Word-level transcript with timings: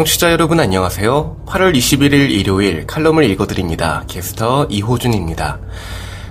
청취자 0.00 0.32
여러분 0.32 0.58
안녕하세요. 0.60 1.44
8월 1.44 1.76
21일 1.76 2.30
일요일 2.30 2.86
칼럼을 2.86 3.22
읽어드립니다. 3.24 4.04
캐스터 4.08 4.66
이호준입니다. 4.70 5.60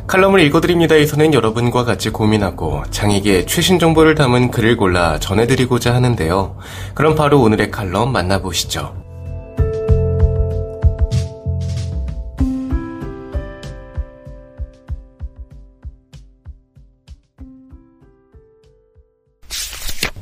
칼럼을 0.07 0.39
읽어드립니다에서는 0.39 1.36
여러분과 1.36 1.83
같이 1.83 2.09
고민하고 2.09 2.82
장에게 2.89 3.45
최신 3.45 3.78
정보를 3.78 4.15
담은 4.15 4.50
글을 4.50 4.75
골라 4.75 5.19
전해드리고자 5.19 5.93
하는데요. 5.93 6.57
그럼 6.95 7.14
바로 7.14 7.42
오늘의 7.42 7.69
칼럼 7.69 8.11
만나보시죠. 8.11 8.95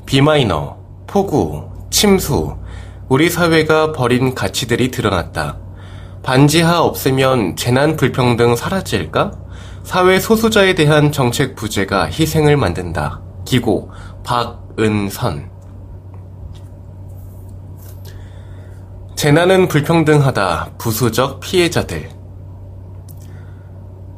비마이너, 0.05 0.75
폭우, 1.07 1.69
침수, 1.89 2.57
우리 3.09 3.29
사회가 3.29 3.93
버린 3.93 4.35
가치들이 4.35 4.91
드러났다. 4.91 5.57
반지하 6.23 6.81
없으면 6.81 7.55
재난 7.55 7.95
불평등 7.95 8.57
사라질까? 8.57 9.31
사회 9.83 10.19
소수자에 10.19 10.75
대한 10.75 11.13
정책 11.13 11.55
부재가 11.55 12.07
희생을 12.07 12.57
만든다. 12.57 13.21
기고 13.45 13.91
박은선 14.25 15.49
재난은 19.15 19.69
불평등하다. 19.69 20.71
부수적 20.77 21.39
피해자들 21.39 22.09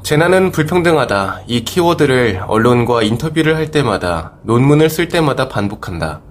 재난은 0.01 0.51
불평등하다. 0.51 1.41
이 1.45 1.63
키워드를 1.63 2.41
언론과 2.47 3.03
인터뷰를 3.03 3.55
할 3.55 3.69
때마다 3.69 4.33
논문을 4.41 4.89
쓸 4.89 5.07
때마다 5.07 5.47
반복한다. 5.47 6.21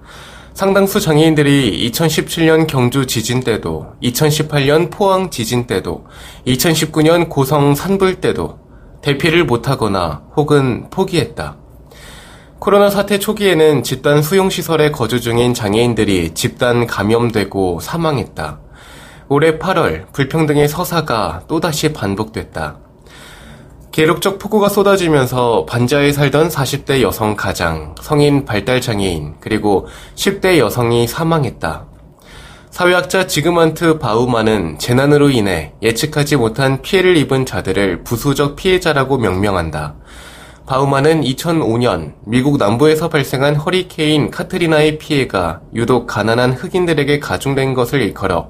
상당수 0.59 0.99
장애인들이 0.99 1.89
2017년 1.89 2.67
경주 2.67 3.07
지진 3.07 3.39
때도, 3.39 3.93
2018년 4.03 4.91
포항 4.91 5.29
지진 5.29 5.67
때도, 5.67 6.03
2019년 6.45 7.29
고성 7.29 7.75
산불 7.75 8.19
때도 8.19 8.59
대피를 9.01 9.45
못하거나 9.45 10.23
혹은 10.35 10.89
포기했다. 10.89 11.55
코로나 12.59 12.89
사태 12.89 13.19
초기에는 13.19 13.83
집단 13.83 14.21
수용시설에 14.21 14.91
거주 14.91 15.21
중인 15.21 15.53
장애인들이 15.53 16.33
집단 16.33 16.85
감염되고 16.85 17.79
사망했다. 17.79 18.59
올해 19.29 19.59
8월 19.59 20.11
불평등의 20.11 20.67
서사가 20.67 21.43
또다시 21.47 21.93
반복됐다. 21.93 22.88
계속적 23.99 24.39
폭우가 24.39 24.69
쏟아지면서 24.69 25.65
반지하에 25.65 26.13
살던 26.13 26.47
40대 26.47 27.01
여성 27.01 27.35
가장, 27.35 27.95
성인 27.99 28.45
발달장애인, 28.45 29.33
그리고 29.41 29.87
10대 30.15 30.57
여성이 30.57 31.05
사망했다. 31.05 31.85
사회학자 32.69 33.27
지그만트 33.27 33.99
바우만은 33.99 34.79
재난으로 34.79 35.31
인해 35.31 35.73
예측하지 35.81 36.37
못한 36.37 36.81
피해를 36.81 37.17
입은 37.17 37.45
자들을 37.45 38.05
부수적 38.05 38.55
피해자라고 38.55 39.17
명명한다. 39.17 39.95
바우만은 40.65 41.19
2005년 41.19 42.13
미국 42.25 42.57
남부에서 42.57 43.09
발생한 43.09 43.57
허리케인 43.57 44.31
카트리나의 44.31 44.97
피해가 44.97 45.59
유독 45.75 46.07
가난한 46.07 46.53
흑인들에게 46.53 47.19
가중된 47.19 47.73
것을 47.73 48.01
일컬어 48.01 48.47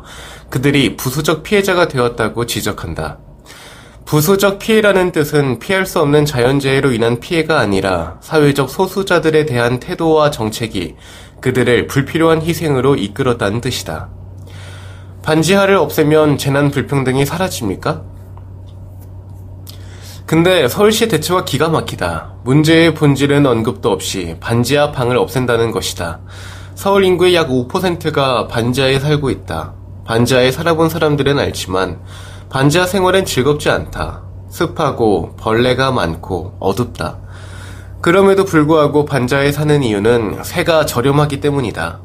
그들이 0.51 0.95
부수적 0.95 1.41
피해자가 1.41 1.87
되었다고 1.87 2.45
지적한다. 2.45 3.17
부수적 4.09 4.57
피해라는 4.57 5.11
뜻은 5.11 5.59
피할 5.59 5.85
수 5.85 5.99
없는 5.99 6.25
자연재해로 6.25 6.93
인한 6.93 7.19
피해가 7.19 7.59
아니라 7.59 8.17
사회적 8.21 8.67
소수자들에 8.67 9.45
대한 9.45 9.79
태도와 9.79 10.31
정책이 10.31 10.95
그들을 11.41 11.85
불필요한 11.85 12.41
희생으로 12.41 12.95
이끌었다는 12.95 13.61
뜻이다. 13.61 14.09
반지하를 15.21 15.75
없애면 15.75 16.39
재난 16.39 16.71
불평등이 16.71 17.23
사라집니까? 17.23 18.01
근데 20.25 20.67
서울시 20.67 21.07
대처가 21.07 21.45
기가 21.45 21.69
막히다. 21.69 22.33
문제의 22.43 22.95
본질은 22.95 23.45
언급도 23.45 23.91
없이 23.91 24.37
반지하 24.39 24.91
방을 24.91 25.17
없앤다는 25.17 25.69
것이다. 25.69 26.21
서울 26.73 27.03
인구의 27.03 27.35
약 27.35 27.49
5%가 27.49 28.47
반지하에 28.47 28.97
살고 28.97 29.29
있다. 29.29 29.75
반지하에 30.05 30.49
살아본 30.49 30.89
사람들은 30.89 31.37
알지만 31.37 31.99
반지하 32.49 32.87
생활은 32.87 33.25
즐겁지 33.25 33.69
않다. 33.69 34.23
습하고 34.49 35.35
벌레가 35.37 35.91
많고 35.91 36.55
어둡다. 36.59 37.17
그럼에도 38.01 38.43
불구하고 38.43 39.05
반지하에 39.05 39.51
사는 39.51 39.83
이유는 39.83 40.43
새가 40.43 40.87
저렴하기 40.87 41.41
때문이다. 41.41 41.99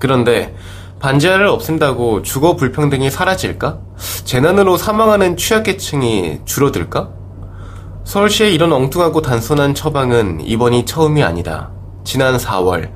그런데 0.00 0.56
반지하를 0.98 1.46
없앤다고 1.46 2.22
주거 2.22 2.56
불평등이 2.56 3.08
사라질까? 3.08 3.78
재난으로 4.24 4.76
사망하는 4.76 5.36
취약계층이 5.36 6.40
줄어들까? 6.44 7.10
서울시의 8.02 8.52
이런 8.52 8.72
엉뚱하고 8.72 9.22
단순한 9.22 9.76
처방은 9.76 10.40
이번이 10.40 10.86
처음이 10.86 11.22
아니다. 11.22 11.70
지난 12.02 12.36
4월 12.36 12.90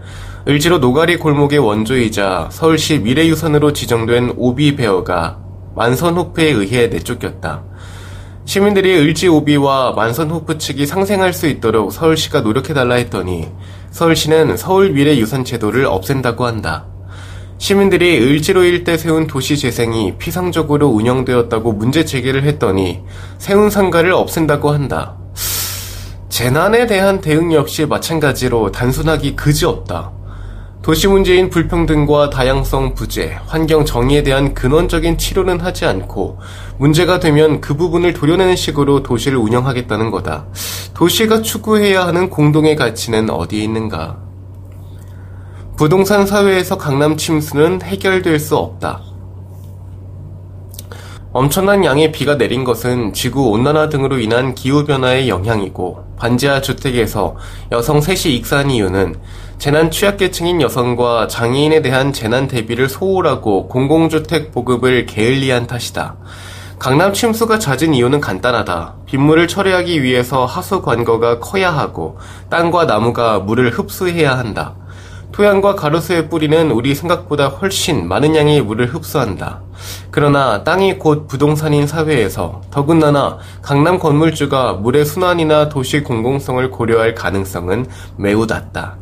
을지로 0.49 0.79
노가리 0.79 1.19
골목의 1.19 1.61
원조이자 1.61 2.49
서울시 2.51 2.99
미래유산으로 2.99 3.73
지정된 3.73 4.35
오비베어가 4.37 5.48
만선호프에 5.79 6.51
의해 6.51 6.89
내쫓겼다. 6.89 7.63
시민들이 8.45 8.97
을지오비와 8.97 9.93
만선호프 9.93 10.59
측이 10.59 10.87
상생할 10.87 11.33
수 11.33 11.47
있도록 11.47 11.93
서울시가 11.93 12.41
노력해달라 12.41 12.97
했더니 12.97 13.49
서울시는 13.93 14.57
서울미래유산제도를 14.57 15.87
없앤다고 15.87 16.47
한다. 16.47 16.87
시민들이 17.59 18.19
을지로 18.19 18.65
일대 18.65 18.97
세운 18.97 19.29
도시재생이 19.29 20.17
피상적으로 20.19 20.89
운영되었다고 20.89 21.73
문제 21.73 22.05
제기를 22.05 22.43
했더니 22.43 23.03
세운 23.39 23.71
상가를 23.71 24.13
없앤다고 24.13 24.71
한다. 24.71 25.17
재난에 26.29 26.87
대한 26.87 27.21
대응 27.21 27.53
역시 27.53 27.87
마찬가지로 27.87 28.73
단순하기 28.73 29.37
그지없다. 29.37 30.18
도시 30.89 31.07
문제인 31.07 31.51
불평등과 31.51 32.31
다양성 32.31 32.95
부재, 32.95 33.39
환경 33.45 33.85
정의에 33.85 34.23
대한 34.23 34.55
근원적인 34.55 35.19
치료는 35.19 35.61
하지 35.61 35.85
않고 35.85 36.39
문제가 36.79 37.21
되면 37.21 37.61
그 37.61 37.77
부분을 37.77 38.15
도려내는 38.15 38.57
식으로 38.57 39.03
도시를 39.03 39.37
운영하겠다는 39.37 40.11
거다. 40.11 40.47
도시가 40.95 41.43
추구해야 41.43 42.07
하는 42.07 42.31
공동의 42.31 42.75
가치는 42.75 43.29
어디에 43.29 43.65
있는가? 43.65 44.17
부동산 45.77 46.25
사회에서 46.25 46.79
강남 46.79 47.19
침수는 47.19 47.83
해결될 47.83 48.39
수 48.39 48.57
없다. 48.57 49.03
엄청난 51.35 51.85
양의 51.85 52.13
비가 52.13 52.39
내린 52.39 52.65
것은 52.65 53.13
지구 53.13 53.51
온난화 53.51 53.91
등으로 53.91 54.19
인한 54.19 54.55
기후 54.55 54.87
변화의 54.87 55.29
영향이고 55.29 56.08
반지하 56.19 56.61
주택에서 56.61 57.37
여성 57.73 58.01
셋이 58.01 58.35
익사한 58.37 58.71
이유는 58.71 59.17
재난 59.59 59.91
취약계층인 59.91 60.63
여성과 60.63 61.27
장애인에 61.29 61.83
대한 61.83 62.13
재난 62.13 62.47
대비를 62.47 62.89
소홀하고 62.89 63.69
공공주택 63.69 64.53
보급을 64.53 65.07
게을리한 65.07 65.67
탓이다. 65.67 66.17
강남 66.79 67.13
침수가 67.13 67.59
잦은 67.59 67.93
이유는 67.93 68.21
간단하다. 68.21 68.95
빗물을 69.07 69.49
처리하기 69.49 70.03
위해서 70.05 70.47
하수 70.47 70.81
관거가 70.81 71.41
커야 71.41 71.73
하고 71.73 72.19
땅과 72.51 72.85
나무가 72.85 73.41
물을 73.41 73.71
흡수해야 73.71 74.39
한다. 74.39 74.77
토양과 75.39 75.77
가로수의 75.77 76.29
뿌리는 76.29 76.73
우리 76.73 76.97
생각보다 76.97 77.47
훨씬 77.47 78.09
많은 78.09 78.35
양의 78.35 78.61
물을 78.61 78.93
흡수한다. 78.93 79.63
그러나 80.11 80.65
땅이 80.65 80.99
곧 80.99 81.29
부동산인 81.29 81.87
사회에서 81.87 82.63
더군다나 82.73 83.39
강남 83.63 84.01
건물주가 84.01 84.73
물의 84.73 85.05
순환이나 85.05 85.69
도시 85.69 86.03
공공성을 86.03 86.69
고려할 86.73 87.15
가능성은 87.15 87.87
매우 88.17 88.47
낮다. 88.47 88.97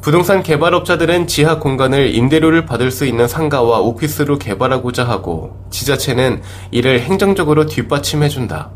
부동산 0.00 0.42
개발업자들은 0.42 1.28
지하 1.28 1.60
공간을 1.60 2.16
임대료를 2.16 2.66
받을 2.66 2.90
수 2.90 3.06
있는 3.06 3.28
상가와 3.28 3.78
오피스로 3.78 4.38
개발하고자 4.38 5.06
하고 5.06 5.56
지자체는 5.70 6.42
이를 6.72 7.00
행정적으로 7.02 7.66
뒷받침해준다. 7.66 8.70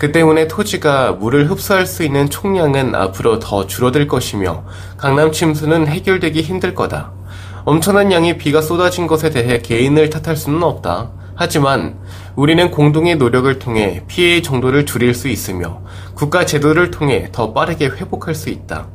그 0.00 0.12
때문에 0.12 0.48
토지가 0.48 1.12
물을 1.12 1.50
흡수할 1.50 1.84
수 1.84 2.02
있는 2.02 2.30
총량은 2.30 2.94
앞으로 2.94 3.38
더 3.38 3.66
줄어들 3.66 4.08
것이며 4.08 4.64
강남 4.96 5.30
침수는 5.30 5.88
해결되기 5.88 6.40
힘들 6.40 6.74
거다. 6.74 7.12
엄청난 7.66 8.10
양의 8.10 8.38
비가 8.38 8.62
쏟아진 8.62 9.06
것에 9.06 9.28
대해 9.28 9.58
개인을 9.58 10.08
탓할 10.08 10.38
수는 10.38 10.62
없다. 10.62 11.10
하지만 11.34 11.98
우리는 12.34 12.70
공동의 12.70 13.16
노력을 13.16 13.58
통해 13.58 14.02
피해의 14.06 14.42
정도를 14.42 14.86
줄일 14.86 15.12
수 15.12 15.28
있으며 15.28 15.82
국가 16.14 16.46
제도를 16.46 16.90
통해 16.90 17.28
더 17.30 17.52
빠르게 17.52 17.88
회복할 17.88 18.34
수 18.34 18.48
있다. 18.48 18.86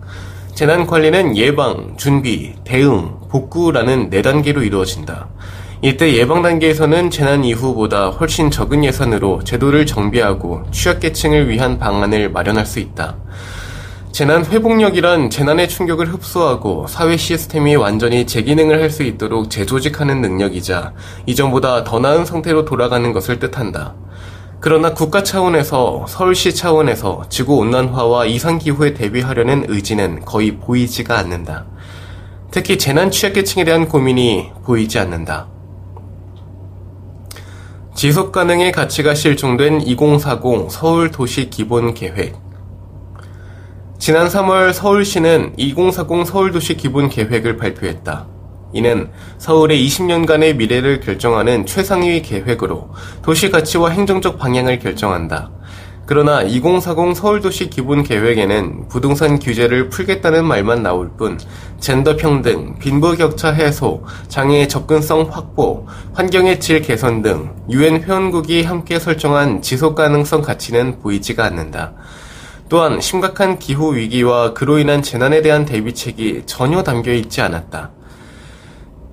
재난 0.55 0.87
관리는 0.87 1.37
예방, 1.37 1.97
준비, 1.97 2.55
대응, 2.63 3.19
복구라는 3.29 4.09
네 4.09 4.23
단계로 4.23 4.63
이루어진다. 4.63 5.27
이때 5.85 6.15
예방 6.15 6.41
단계에서는 6.41 7.11
재난 7.11 7.45
이후보다 7.45 8.09
훨씬 8.09 8.49
적은 8.49 8.83
예산으로 8.83 9.43
제도를 9.43 9.85
정비하고 9.85 10.63
취약계층을 10.71 11.47
위한 11.47 11.77
방안을 11.77 12.31
마련할 12.31 12.65
수 12.65 12.79
있다. 12.79 13.17
재난 14.11 14.43
회복력이란 14.43 15.29
재난의 15.29 15.69
충격을 15.69 16.11
흡수하고 16.11 16.87
사회 16.87 17.15
시스템이 17.15 17.75
완전히 17.75 18.25
재기능을 18.25 18.81
할 18.81 18.89
수 18.89 19.03
있도록 19.03 19.51
재조직하는 19.51 20.21
능력이자 20.21 20.93
이전보다 21.27 21.83
더 21.83 21.99
나은 21.99 22.25
상태로 22.25 22.65
돌아가는 22.65 23.13
것을 23.13 23.37
뜻한다. 23.37 23.93
그러나 24.59 24.91
국가 24.91 25.21
차원에서 25.21 26.07
서울시 26.09 26.55
차원에서 26.55 27.25
지구 27.29 27.57
온난화와 27.57 28.25
이상 28.25 28.57
기후에 28.57 28.95
대비하려는 28.95 29.65
의지는 29.67 30.25
거의 30.25 30.57
보이지가 30.57 31.15
않는다. 31.15 31.67
특히 32.49 32.79
재난 32.79 33.11
취약계층에 33.11 33.65
대한 33.65 33.87
고민이 33.87 34.49
보이지 34.63 34.97
않는다. 34.97 35.49
지속 38.05 38.31
가능의 38.31 38.71
가치가 38.71 39.15
실종된 39.15 39.81
2040 39.81 40.69
서울 40.69 41.09
도시 41.09 41.49
기본 41.49 41.95
계획. 41.95 42.35
지난 43.97 44.27
3월 44.27 44.73
서울시는 44.73 45.55
2040 45.57 46.27
서울도시 46.27 46.77
기본 46.77 47.09
계획을 47.09 47.57
발표했다. 47.57 48.27
이는 48.73 49.09
서울의 49.39 49.83
20년간의 49.87 50.55
미래를 50.55 50.99
결정하는 50.99 51.65
최상위 51.65 52.21
계획으로 52.21 52.91
도시 53.23 53.49
가치와 53.49 53.89
행정적 53.89 54.37
방향을 54.37 54.77
결정한다. 54.77 55.49
그러나 56.07 56.43
2040 56.43 57.15
서울도시 57.15 57.71
기본 57.71 58.03
계획에는 58.03 58.89
부동산 58.89 59.39
규제를 59.39 59.89
풀겠다는 59.89 60.45
말만 60.45 60.83
나올 60.83 61.09
뿐 61.17 61.39
젠더 61.79 62.15
평등, 62.15 62.77
빈부격차 62.77 63.51
해소, 63.51 64.03
장애의 64.27 64.69
접근성 64.69 65.27
확보, 65.31 65.87
환경의 66.13 66.59
질 66.59 66.81
개선 66.83 67.23
등 67.23 67.55
유엔 67.71 68.03
회원국이 68.03 68.61
함께 68.61 68.99
설정한 68.99 69.63
지속 69.63 69.95
가능성 69.95 70.43
가치는 70.43 70.99
보이지가 70.99 71.43
않는다. 71.43 71.93
또한 72.69 73.01
심각한 73.01 73.57
기후 73.57 73.95
위기와 73.95 74.53
그로 74.53 74.77
인한 74.77 75.01
재난에 75.01 75.41
대한 75.41 75.65
대비책이 75.65 76.43
전혀 76.45 76.83
담겨 76.83 77.13
있지 77.13 77.41
않았다. 77.41 77.91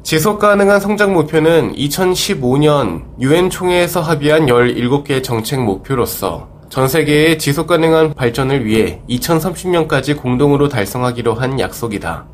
지속 0.03 0.39
가능한 0.41 0.81
성장 0.81 1.15
목표는 1.15 1.75
2015년 1.75 3.05
유엔 3.21 3.49
총회에서 3.49 4.03
합의한 4.03 4.47
17개 4.47 5.23
정책 5.23 5.61
목표로서 5.61 6.52
전 6.73 6.89
세계의 6.89 7.39
지속 7.39 7.67
가능한 7.67 8.15
발전을 8.15 8.65
위해 8.65 9.03
2030년까지 9.11 10.17
공동으로 10.17 10.71
달성하기로 10.71 11.35
한 11.35 11.61
약속이다. 11.61 12.25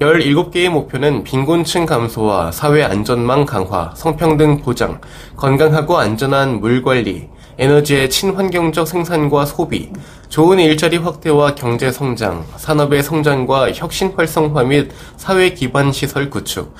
17개의 0.00 0.68
목표는 0.68 1.24
빈곤층 1.24 1.86
감소와 1.86 2.52
사회 2.52 2.82
안전망 2.82 3.46
강화, 3.46 3.90
성평등 3.96 4.60
보장, 4.60 5.00
건강하고 5.34 5.96
안전한 5.96 6.60
물 6.60 6.82
관리, 6.82 7.30
에너지의 7.56 8.10
친환경적 8.10 8.86
생산과 8.86 9.46
소비, 9.46 9.88
좋은 10.28 10.58
일자리 10.58 10.98
확대와 10.98 11.54
경제 11.54 11.90
성장, 11.90 12.44
산업의 12.56 13.02
성장과 13.02 13.72
혁신 13.72 14.12
활성화 14.14 14.62
및 14.64 14.92
사회 15.16 15.54
기반 15.54 15.90
시설 15.90 16.28
구축, 16.28 16.74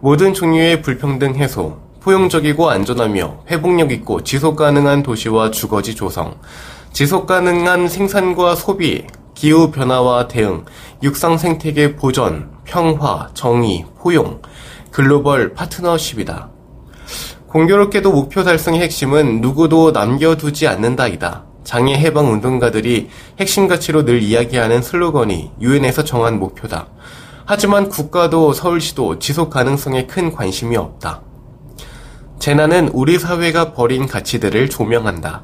모든 0.00 0.34
종류의 0.34 0.82
불평등 0.82 1.36
해소, 1.36 1.89
포용적이고 2.00 2.70
안전하며 2.70 3.44
회복력 3.50 3.92
있고 3.92 4.22
지속 4.22 4.56
가능한 4.56 5.02
도시와 5.02 5.50
주거지 5.50 5.94
조성, 5.94 6.34
지속 6.92 7.26
가능한 7.26 7.88
생산과 7.88 8.56
소비, 8.56 9.06
기후 9.34 9.70
변화와 9.70 10.28
대응, 10.28 10.64
육상 11.02 11.38
생태계 11.38 11.96
보전, 11.96 12.50
평화, 12.64 13.28
정의, 13.34 13.86
포용, 13.98 14.42
글로벌 14.90 15.54
파트너십이다. 15.54 16.50
공교롭게도 17.48 18.12
목표 18.12 18.44
달성의 18.44 18.80
핵심은 18.80 19.40
누구도 19.40 19.90
남겨두지 19.92 20.66
않는다이다. 20.68 21.44
장애 21.64 21.94
해방 21.94 22.32
운동가들이 22.32 23.08
핵심 23.38 23.68
가치로 23.68 24.04
늘 24.04 24.22
이야기하는 24.22 24.82
슬로건이 24.82 25.52
유엔에서 25.60 26.04
정한 26.04 26.38
목표다. 26.38 26.88
하지만 27.44 27.88
국가도 27.88 28.52
서울시도 28.52 29.18
지속 29.18 29.50
가능성에 29.50 30.06
큰 30.06 30.32
관심이 30.32 30.76
없다. 30.76 31.22
재난은 32.40 32.88
우리 32.94 33.18
사회가 33.18 33.74
버린 33.74 34.06
가치들을 34.06 34.70
조명한다. 34.70 35.42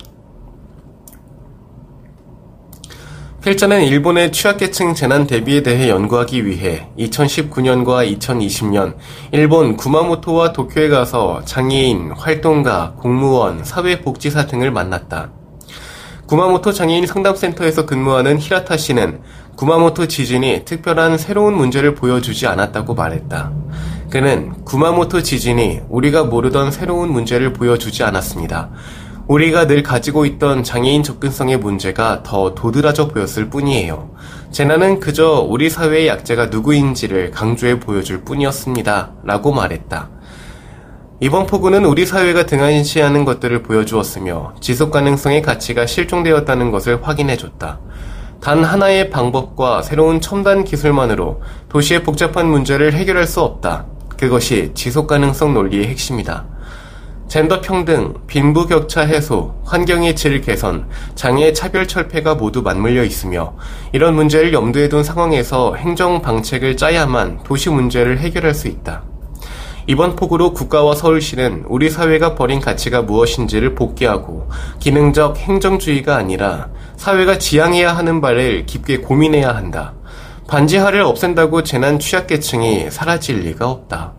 필자는 3.42 3.82
일본의 3.84 4.32
취약계층 4.32 4.94
재난 4.94 5.26
대비에 5.26 5.62
대해 5.62 5.90
연구하기 5.90 6.46
위해 6.46 6.88
2019년과 6.98 8.18
2020년 8.18 8.96
일본 9.30 9.76
구마모토와 9.76 10.54
도쿄에 10.54 10.88
가서 10.88 11.42
장애인, 11.44 12.12
활동가, 12.12 12.94
공무원, 12.96 13.62
사회복지사 13.62 14.46
등을 14.46 14.70
만났다. 14.70 15.32
구마모토 16.28 16.72
장애인 16.72 17.06
상담센터에서 17.06 17.84
근무하는 17.84 18.38
히라타 18.38 18.78
씨는 18.78 19.20
구마모토 19.56 20.08
지진이 20.08 20.64
특별한 20.64 21.18
새로운 21.18 21.56
문제를 21.56 21.94
보여주지 21.94 22.46
않았다고 22.46 22.94
말했다. 22.94 23.52
그는 24.10 24.52
구마모토 24.64 25.22
지진이 25.22 25.80
우리가 25.88 26.24
모르던 26.24 26.70
새로운 26.70 27.12
문제를 27.12 27.52
보여주지 27.52 28.04
않았습니다. 28.04 28.70
우리가 29.26 29.66
늘 29.66 29.82
가지고 29.82 30.24
있던 30.24 30.62
장애인 30.62 31.02
접근성의 31.02 31.58
문제가 31.58 32.22
더 32.22 32.54
도드라져 32.54 33.08
보였을 33.08 33.50
뿐이에요. 33.50 34.10
재난은 34.52 35.00
그저 35.00 35.44
우리 35.48 35.68
사회의 35.68 36.06
약자가 36.06 36.46
누구인지를 36.46 37.32
강조해 37.32 37.80
보여줄 37.80 38.22
뿐이었습니다. 38.22 39.14
라고 39.24 39.52
말했다. 39.52 40.10
이번 41.18 41.46
폭우는 41.46 41.84
우리 41.86 42.06
사회가 42.06 42.46
등한시하는 42.46 43.24
것들을 43.24 43.64
보여주었으며 43.64 44.54
지속 44.60 44.92
가능성의 44.92 45.42
가치가 45.42 45.86
실종되었다는 45.86 46.70
것을 46.70 47.00
확인해줬다. 47.02 47.80
단 48.40 48.62
하나의 48.62 49.10
방법과 49.10 49.82
새로운 49.82 50.20
첨단 50.20 50.62
기술만으로 50.62 51.42
도시의 51.68 52.04
복잡한 52.04 52.48
문제를 52.48 52.92
해결할 52.92 53.26
수 53.26 53.40
없다. 53.40 53.86
그것이 54.18 54.72
지속 54.74 55.06
가능성 55.06 55.54
논리의 55.54 55.88
핵심이다. 55.88 56.44
젠더 57.28 57.60
평등, 57.60 58.14
빈부 58.28 58.66
격차 58.66 59.00
해소, 59.00 59.60
환경의 59.64 60.14
질 60.14 60.40
개선, 60.40 60.88
장애 61.16 61.52
차별 61.52 61.88
철폐가 61.88 62.36
모두 62.36 62.62
맞물려 62.62 63.02
있으며 63.02 63.56
이런 63.92 64.14
문제를 64.14 64.52
염두에 64.52 64.88
둔 64.88 65.02
상황에서 65.02 65.74
행정 65.74 66.22
방책을 66.22 66.76
짜야만 66.76 67.42
도시 67.42 67.68
문제를 67.68 68.18
해결할 68.20 68.54
수 68.54 68.68
있다. 68.68 69.02
이번 69.88 70.16
폭우로 70.16 70.52
국가와 70.52 70.94
서울시는 70.94 71.64
우리 71.68 71.90
사회가 71.90 72.34
버린 72.34 72.60
가치가 72.60 73.02
무엇인지를 73.02 73.74
복귀하고 73.74 74.48
기능적 74.80 75.36
행정주의가 75.36 76.16
아니라 76.16 76.68
사회가 76.96 77.38
지향해야 77.38 77.96
하는 77.96 78.20
바를 78.20 78.66
깊게 78.66 78.98
고민해야 78.98 79.54
한다. 79.54 79.94
반지하를 80.48 81.00
없앤다고 81.00 81.64
재난 81.64 81.98
취약계층이 81.98 82.90
사라질 82.90 83.40
리가 83.40 83.68
없다. 83.68 84.14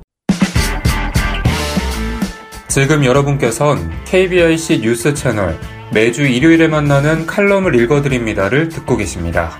지금 2.68 3.06
여러분께선 3.06 3.90
KBIC 4.06 4.82
뉴스 4.82 5.14
채널 5.14 5.58
매주 5.92 6.28
일요일에 6.28 6.68
만나는 6.68 7.26
칼럼을 7.26 7.76
읽어드립니다를 7.76 8.68
듣고 8.70 8.98
계십니다. 8.98 9.52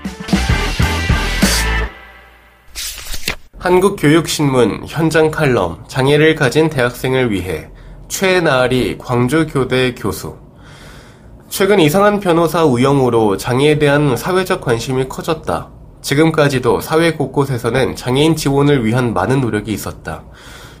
한국교육신문 3.58 4.84
현장 4.86 5.30
칼럼 5.30 5.84
장애를 5.88 6.34
가진 6.34 6.68
대학생을 6.68 7.32
위해 7.32 7.70
최나리 8.08 8.98
광주교대 8.98 9.94
교수 9.94 10.36
최근 11.48 11.80
이상한 11.80 12.20
변호사 12.20 12.64
우영우로 12.64 13.38
장애에 13.38 13.78
대한 13.78 14.16
사회적 14.16 14.60
관심이 14.60 15.08
커졌다. 15.08 15.77
지금까지도 16.02 16.80
사회 16.80 17.12
곳곳에서는 17.12 17.96
장애인 17.96 18.36
지원을 18.36 18.84
위한 18.84 19.12
많은 19.14 19.40
노력이 19.40 19.72
있었다. 19.72 20.22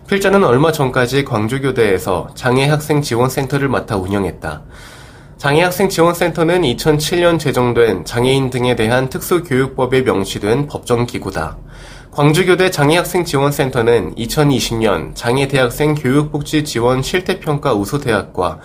필자는 0.08 0.42
얼마 0.44 0.72
전까지 0.72 1.24
광주교대에서 1.24 2.28
장애학생 2.34 3.02
지원센터를 3.02 3.68
맡아 3.68 3.96
운영했다. 3.96 4.62
장애학생 5.36 5.88
지원센터는 5.88 6.62
2007년 6.62 7.38
제정된 7.38 8.04
장애인 8.04 8.50
등에 8.50 8.74
대한 8.74 9.08
특수교육법에 9.08 10.02
명시된 10.02 10.66
법정기구다. 10.66 11.58
광주교대 12.10 12.70
장애학생 12.70 13.24
지원센터는 13.24 14.14
2020년 14.16 15.14
장애대학생 15.14 15.94
교육복지 15.94 16.64
지원 16.64 17.02
실태평가 17.02 17.74
우수대학과 17.74 18.58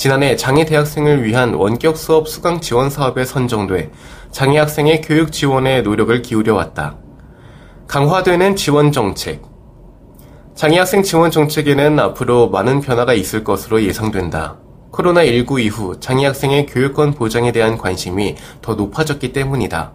지난해 0.00 0.34
장애 0.34 0.64
대학생을 0.64 1.24
위한 1.24 1.52
원격 1.52 1.98
수업 1.98 2.26
수강 2.26 2.62
지원 2.62 2.88
사업에 2.88 3.26
선정돼 3.26 3.90
장애 4.30 4.58
학생의 4.58 5.02
교육 5.02 5.30
지원에 5.30 5.82
노력을 5.82 6.22
기울여 6.22 6.54
왔다. 6.54 6.96
강화되는 7.86 8.56
지원 8.56 8.92
정책, 8.92 9.42
장애 10.54 10.78
학생 10.78 11.02
지원 11.02 11.30
정책에는 11.30 12.00
앞으로 12.00 12.48
많은 12.48 12.80
변화가 12.80 13.12
있을 13.12 13.44
것으로 13.44 13.82
예상된다. 13.82 14.56
코로나19 14.90 15.60
이후 15.60 16.00
장애 16.00 16.24
학생의 16.24 16.64
교육권 16.64 17.12
보장에 17.12 17.52
대한 17.52 17.76
관심이 17.76 18.36
더 18.62 18.76
높아졌기 18.76 19.34
때문이다. 19.34 19.92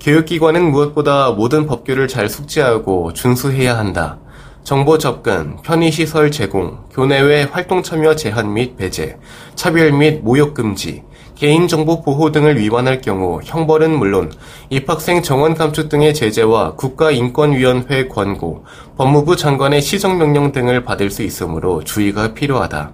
교육기관은 0.00 0.70
무엇보다 0.70 1.32
모든 1.32 1.66
법규를 1.66 2.06
잘 2.06 2.28
숙지하고 2.28 3.12
준수해야 3.12 3.76
한다. 3.76 4.20
정보 4.64 4.96
접근, 4.96 5.56
편의시설 5.62 6.30
제공, 6.30 6.78
교내외 6.92 7.42
활동 7.42 7.82
참여 7.82 8.14
제한 8.14 8.54
및 8.54 8.76
배제, 8.76 9.18
차별 9.56 9.90
및 9.90 10.20
모욕 10.22 10.54
금지, 10.54 11.02
개인정보 11.34 12.02
보호 12.02 12.30
등을 12.30 12.60
위반할 12.60 13.00
경우 13.00 13.40
형벌은 13.42 13.90
물론 13.98 14.30
입학생 14.70 15.20
정원 15.20 15.54
감축 15.54 15.88
등의 15.88 16.14
제재와 16.14 16.76
국가인권위원회 16.76 18.06
권고, 18.06 18.64
법무부 18.96 19.34
장관의 19.34 19.82
시정명령 19.82 20.52
등을 20.52 20.84
받을 20.84 21.10
수 21.10 21.24
있으므로 21.24 21.82
주의가 21.82 22.32
필요하다. 22.32 22.92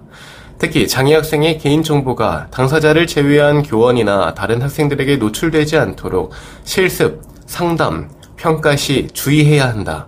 특히 0.57 0.87
장애 0.87 1.13
학생의 1.13 1.59
개인정보가 1.59 2.47
당사자를 2.49 3.05
제외한 3.05 3.61
교원이나 3.61 4.33
다른 4.33 4.63
학생들에게 4.63 5.17
노출되지 5.17 5.77
않도록 5.77 6.31
실습, 6.63 7.21
상담, 7.45 8.09
평가 8.37 8.75
시 8.75 9.07
주의해야 9.13 9.69
한다. 9.69 10.07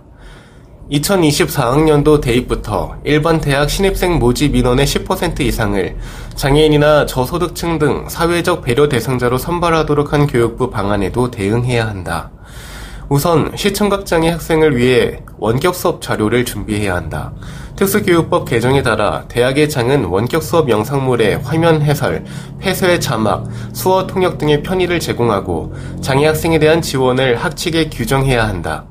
2024학년도 0.92 2.20
대입부터 2.20 2.96
일반 3.04 3.40
대학 3.40 3.70
신입생 3.70 4.18
모집 4.18 4.54
인원의 4.54 4.84
10% 4.86 5.40
이상을 5.40 5.96
장애인이나 6.34 7.06
저소득층 7.06 7.78
등 7.78 8.08
사회적 8.08 8.62
배려 8.62 8.88
대상자로 8.88 9.38
선발하도록 9.38 10.12
한 10.12 10.26
교육부 10.26 10.70
방안에도 10.70 11.30
대응해야 11.30 11.86
한다. 11.86 12.30
우선 13.08 13.52
시청각 13.56 14.06
장애 14.06 14.30
학생을 14.30 14.76
위해 14.76 15.20
원격 15.38 15.74
수업 15.74 16.02
자료를 16.02 16.44
준비해야 16.44 16.94
한다. 16.94 17.32
특수교육법 17.76 18.48
개정에 18.48 18.82
따라 18.82 19.24
대학의 19.28 19.68
장은 19.68 20.04
원격 20.04 20.42
수업 20.42 20.68
영상물의 20.68 21.40
화면 21.42 21.82
해설, 21.82 22.24
폐쇄 22.58 22.98
자막, 22.98 23.48
수어 23.72 24.06
통역 24.06 24.38
등의 24.38 24.62
편의를 24.62 25.00
제공하고 25.00 25.74
장애 26.00 26.26
학생에 26.26 26.58
대한 26.58 26.80
지원을 26.80 27.36
학칙에 27.36 27.88
규정해야 27.88 28.46
한다. 28.46 28.86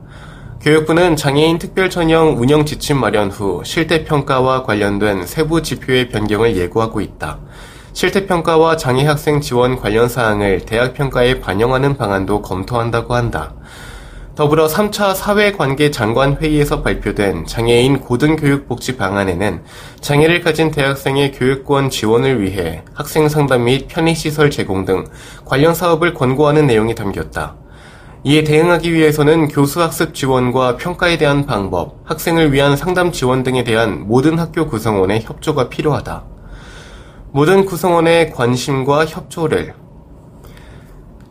교육부는 0.64 1.16
장애인 1.16 1.58
특별 1.58 1.90
전형 1.90 2.40
운영 2.40 2.66
지침 2.66 3.00
마련 3.00 3.32
후 3.32 3.64
실태평가와 3.66 4.62
관련된 4.62 5.26
세부 5.26 5.64
지표의 5.64 6.10
변경을 6.10 6.56
예고하고 6.56 7.02
있다. 7.02 7.40
실태평가와 7.94 8.78
장애 8.78 9.08
학생 9.08 9.42
지원 9.42 9.76
관련 9.76 10.08
사항을 10.08 10.68
대학평가에 10.68 11.40
반영하는 11.40 11.98
방안도 11.98 12.44
검토한다고 12.44 13.16
한다. 13.16 13.56
더불어 14.36 14.68
3차 14.68 15.16
사회관계 15.16 15.90
장관 15.90 16.38
회의에서 16.38 16.84
발표된 16.84 17.48
장애인 17.48 18.02
고등교육복지 18.02 18.98
방안에는 18.98 19.64
장애를 20.00 20.42
가진 20.42 20.70
대학생의 20.70 21.32
교육권 21.32 21.90
지원을 21.90 22.40
위해 22.40 22.84
학생 22.94 23.28
상담 23.30 23.64
및 23.64 23.88
편의시설 23.88 24.52
제공 24.52 24.86
등 24.86 25.06
관련 25.44 25.74
사업을 25.74 26.14
권고하는 26.14 26.68
내용이 26.68 26.94
담겼다. 26.94 27.61
이에 28.24 28.44
대응하기 28.44 28.94
위해서는 28.94 29.48
교수학습 29.48 30.14
지원과 30.14 30.78
평가에 30.78 31.18
대한 31.18 31.48
방법, 31.48 32.02
학생을 32.04 32.54
위한 32.54 32.78
상담 32.78 33.12
지원 33.12 33.42
등에 33.42 33.64
대한 33.64 34.08
모든 34.08 34.38
학교 34.38 34.68
구성원의 34.68 35.24
협조가 35.24 35.70
필요하다. 35.70 36.24
모든 37.32 37.66
구성원의 37.66 38.30
관심과 38.30 39.08
협조를 39.08 39.74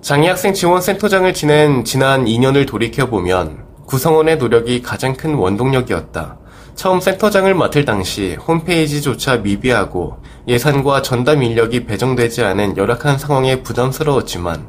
장애학생 0.01 0.53
지원센터장을 0.53 1.33
지낸 1.33 1.85
지난 1.85 2.25
2년을 2.25 2.67
돌이켜보면 2.67 3.67
구성원의 3.87 4.39
노력이 4.39 4.83
가장 4.83 5.15
큰 5.15 5.35
원동력이었다. 5.35 6.39
처음 6.75 6.99
센터장을 6.99 7.55
맡을 7.55 7.85
당시 7.85 8.35
홈페이지조차 8.35 9.37
미비하고 9.37 10.17
예산과 10.49 11.03
전담 11.03 11.45
인력이 11.45 11.85
배정되지 11.85 12.43
않은 12.43 12.77
열악한 12.77 13.19
상황에 13.19 13.63
부담스러웠지만 13.63 14.67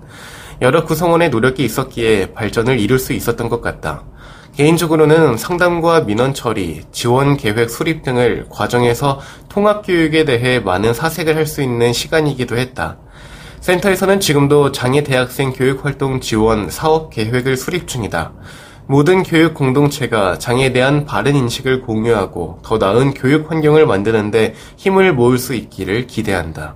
여러 0.61 0.85
구성원의 0.85 1.31
노력이 1.31 1.65
있었기에 1.65 2.33
발전을 2.33 2.79
이룰 2.79 2.99
수 2.99 3.13
있었던 3.13 3.49
것 3.49 3.61
같다. 3.61 4.03
개인적으로는 4.55 5.37
상담과 5.37 6.01
민원 6.01 6.33
처리, 6.35 6.81
지원 6.91 7.35
계획 7.35 7.69
수립 7.69 8.03
등을 8.03 8.45
과정에서 8.49 9.19
통합 9.49 9.85
교육에 9.85 10.23
대해 10.23 10.59
많은 10.59 10.93
사색을 10.93 11.35
할 11.35 11.47
수 11.47 11.63
있는 11.63 11.93
시간이기도 11.93 12.57
했다. 12.57 12.97
센터에서는 13.61 14.19
지금도 14.19 14.71
장애 14.71 15.03
대학생 15.03 15.51
교육 15.51 15.83
활동 15.83 16.19
지원 16.19 16.69
사업 16.69 17.09
계획을 17.09 17.57
수립 17.57 17.87
중이다. 17.87 18.33
모든 18.87 19.23
교육 19.23 19.53
공동체가 19.53 20.37
장애에 20.37 20.73
대한 20.73 21.05
바른 21.05 21.35
인식을 21.35 21.81
공유하고 21.81 22.59
더 22.63 22.77
나은 22.77 23.13
교육 23.13 23.49
환경을 23.49 23.85
만드는데 23.87 24.53
힘을 24.77 25.13
모을 25.13 25.37
수 25.37 25.55
있기를 25.55 26.07
기대한다. 26.07 26.75